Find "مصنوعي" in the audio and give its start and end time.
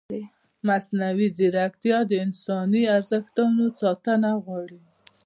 0.67-1.27